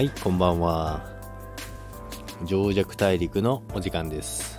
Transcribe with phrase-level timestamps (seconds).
[0.00, 1.04] はい、こんばんは。
[2.46, 4.58] 情弱大陸のお時間です。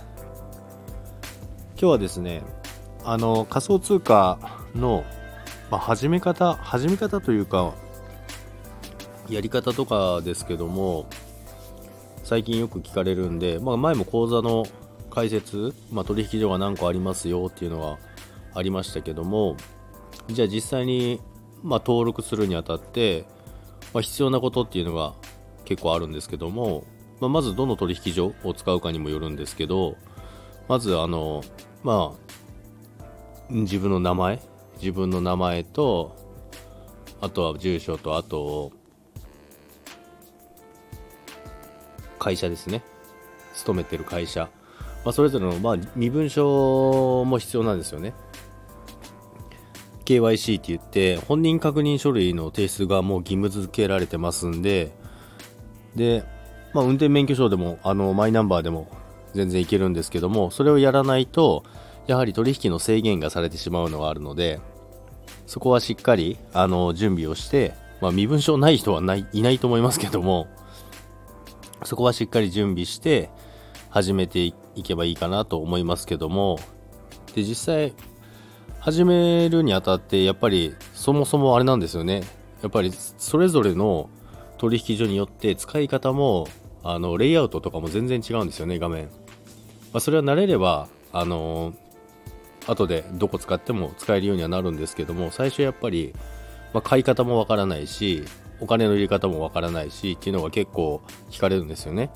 [1.70, 2.44] 今日はですね、
[3.02, 4.38] あの、仮想通貨
[4.76, 5.04] の、
[5.68, 7.74] まあ、始め方、始め方というか、
[9.28, 11.08] やり方とかですけども、
[12.22, 14.64] 最近よく聞かれるんで、まあ、前も講座の
[15.10, 17.98] 解説、まあ、取引所が何個ありますよっていうのは
[18.54, 19.56] ありましたけども、
[20.28, 21.20] じゃあ実際に、
[21.64, 23.24] ま、登録するにあたって、
[23.92, 25.14] ま、必要なことっていうのが
[25.64, 26.84] 結構あるんですけども、
[27.20, 29.96] まあ、まずどの取引所を使うかにもよるんですけど
[30.68, 31.42] まずあの
[31.82, 32.32] まあ
[33.50, 34.40] 自分の名前
[34.80, 36.16] 自分の名前と
[37.20, 38.72] あとは住所とあと
[42.18, 42.82] 会社ですね。
[43.54, 44.48] 勤めてる会社、
[45.04, 48.14] まあ、それぞれの、まあ、身分証も必要なんですよね。
[50.04, 54.92] KYC って言って本人確認書類の提出がもう義務付けられてますんで
[55.96, 56.24] で、
[56.72, 58.88] まあ、運転免許証でもあのマイナンバーでも
[59.34, 61.64] 全然いけるんですけどもそれをやらないと
[62.06, 64.60] やはり取引の制限がされてしまうのがあるので
[65.46, 70.48] そこはしっかりあの準備をして、まあ、身分証ない人はないいないと思いますけども
[71.84, 73.30] そこはしっかり準備して
[73.90, 76.58] 始めていけばいいかなと思いますけども
[77.34, 77.94] で実際
[78.80, 82.22] 始めるにあたってやっぱりそもそもあれなんですよね。
[82.62, 84.10] やっぱりそれぞれの
[84.62, 86.46] 取引所によって使い方も
[86.84, 89.10] あのレイアウトとかも全然違うんですよね画面、ま
[89.94, 91.74] あ、それは慣れればあの
[92.68, 96.14] 後でどこ使っても使えるようにはなるんですけども最初やっぱり、
[96.72, 98.22] まあ、買い方もわからないし
[98.60, 101.02] お金の入れ方もわからないしっていうのが結構
[101.32, 102.10] 聞かれるんですよね。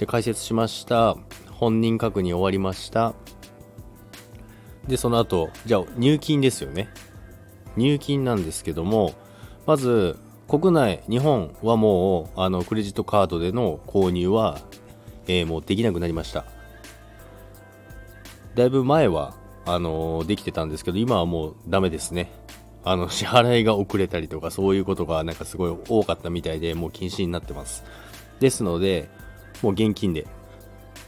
[0.00, 1.16] で解説しました
[1.52, 3.14] 本人確認終わりました。
[4.88, 6.88] でその後じゃあ入金ですよね。
[7.76, 9.14] 入金なんですけども
[9.66, 14.58] まず国内日本はもうあのクレジットカードでの購入は、
[15.26, 16.44] えーもうできなくなりました。
[18.54, 19.34] だいぶ前は
[19.64, 22.30] あのできてたんですけど今はもうダメですね。
[22.84, 27.84] あの 支払いが遅れたりとかそういうことがなんかすごい多かったみたいでもう禁止になってます。
[28.40, 29.08] ですので
[29.62, 30.26] もう現金で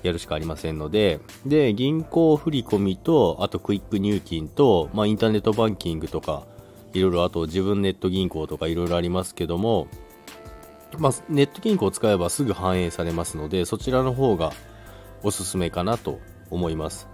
[0.05, 6.47] やるしかありませんので、で、銀行振込と、あとクイック入金と、まあ、インターネットバンキングとか、
[6.95, 9.89] いろいろ、あと自分ネット銀行とかいろいろありますけども、
[10.99, 14.53] まあ、ネット銀行を使えばすぐ反映されますので、そちらの方が
[15.23, 17.09] おすすめかなと思います。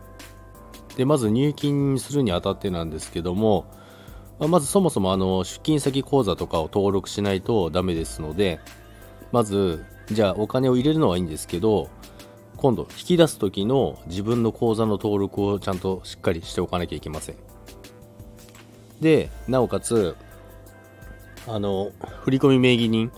[0.97, 3.67] で、まず入金するにあたってなんですけども、
[4.39, 8.61] ままずそもそもあの出金先口座とかを登録しないとダメですので、
[9.33, 11.89] まず、じゃあお金を入れるのはいいんですけど、
[12.61, 17.37] 今度引き出す時の自分の口座の登録をちゃんとしっかりしておかなきゃいけません
[19.01, 20.17] でなおかつ
[21.47, 21.91] あの
[22.25, 23.11] 振込名義人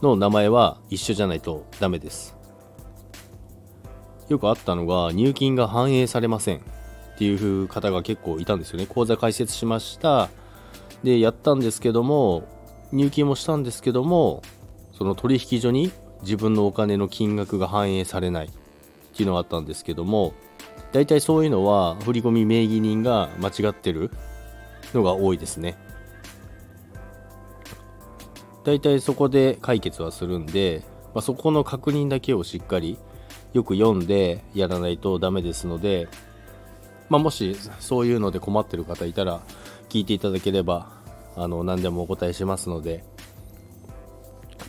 [0.00, 2.36] の名前は一緒じゃないとダメです。
[4.28, 6.60] よくあったのが入金が反映されませんっ
[7.18, 8.86] ていう方が結構いたんですよね。
[8.86, 10.30] 口座開設しました。
[11.02, 12.44] でやったんですけども
[12.92, 14.42] 入金もしたんですけども
[14.92, 15.90] その取引所に
[16.22, 18.50] 自分のお金の金額が反映されないっ
[19.16, 20.32] ていうのがあったんですけども
[20.92, 24.10] 大体そういうのは振込名義人が間違ってる
[24.94, 25.76] のが多いですね。
[28.64, 32.98] 大体そこで解決はするんで、まあ、そこの確認だけをしっかり
[33.52, 36.08] よく読んでやらないとダメですので、
[37.08, 39.42] まあ、もしそういうので困ってる方いたら
[39.88, 40.92] 聞いていただければ
[41.36, 43.04] あの何でもお答えしますので。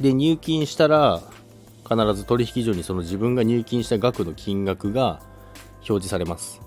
[0.01, 1.21] で入金したら
[1.87, 5.21] 必ず取引所にその自分が入金した額の金額が
[5.77, 6.62] 表示されます。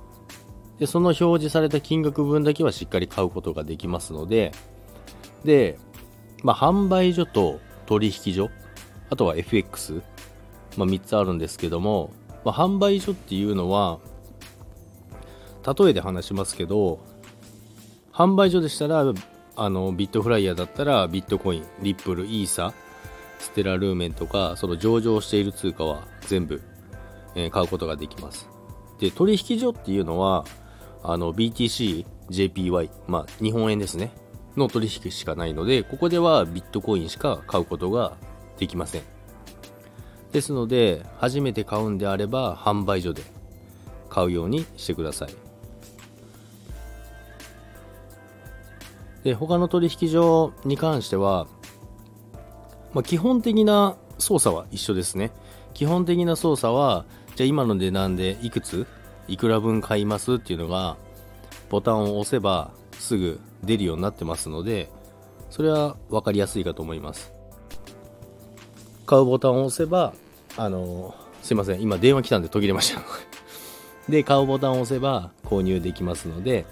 [0.79, 4.53] でその表示された金額分だけはしっかり買うことができますので
[5.45, 5.79] で、
[6.43, 8.51] まあ、販売所と取引所
[9.09, 10.03] あとは FX、
[10.77, 12.11] まあ、3つあるんですけども、
[12.45, 13.99] まあ、販売所っていうのは
[15.67, 17.01] 例えで話しますけど
[18.13, 19.13] 販売所でしたら
[19.57, 22.75] あのビットフライヤーだったらビットコインリップルイーサ
[23.39, 26.63] ステラルーメンとかその上場している通貨は全部、
[27.35, 28.49] えー買うことができます。
[28.99, 30.47] で取引所っていうのは
[31.03, 34.13] あの BTC、JPY、まあ日本円ですね。
[34.57, 38.17] の取引しかないのでここではビットコインしか買うことが
[38.59, 39.03] できません。
[40.33, 43.23] ですので初めて買うんであれば販売所で
[44.09, 45.29] 買うようにしてください。
[49.25, 51.49] で他の取引所に関しては
[52.97, 55.31] まあ、基本的な操作は一緒ですね。
[55.75, 57.05] 基本的な操作は、
[57.35, 58.87] じゃあ今の値段でいくつ、
[59.29, 60.97] いくら分買いますっていうのが、
[61.69, 64.91] ボタンを押せばすぐ出るようになってますので、
[65.51, 67.33] それは分かりやすいかと思います。
[69.07, 70.13] 買うボタンを押せば、
[70.57, 73.01] あの、すいません、今電話来たんで途切れました。
[74.11, 76.67] で、買うボタンを押せば購入できますので、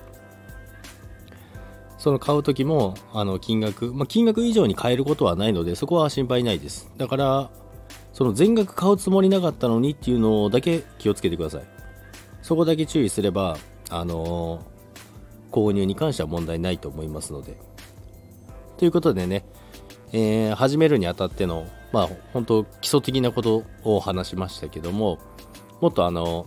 [1.99, 6.91] その買う時も、あの、金額、まあ、金額以上に買えることはないので、そこは心配ないです。
[6.99, 7.51] だから、
[8.12, 11.74] その全額買うつもりなかったのにっていうのだけ気をつけてください。
[12.44, 13.56] そこだけ注意すれば、
[13.88, 17.56] あのー、購入に関しては問題ないと思いますので。
[18.76, 19.46] ということでね、
[20.12, 25.19] えー、始めるにあたっての、まあ、本当基礎的なことを話しましたけども、
[25.81, 26.44] もっとあの、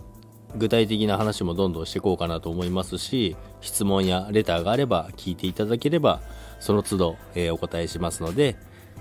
[0.56, 6.20] 具体的な話もどんどんしていこうかなと思いますし、質問やレターがあれば聞いていただければ、
[6.60, 8.56] その都度、えー、お答えしますので、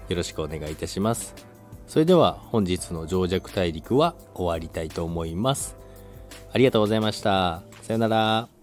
[0.09, 1.35] よろしくお願いいたします。
[1.85, 5.77] それでは本日の情弱大陸は終わりたいと思います。
[6.57, 7.61] ありがとうございました。
[7.83, 8.56] さよなら。